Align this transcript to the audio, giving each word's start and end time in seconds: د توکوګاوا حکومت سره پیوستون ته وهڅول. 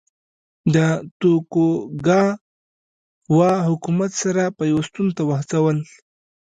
د 0.75 0.77
توکوګاوا 1.19 3.51
حکومت 3.67 4.11
سره 4.21 4.43
پیوستون 4.59 5.07
ته 5.15 5.21
وهڅول. 5.29 5.77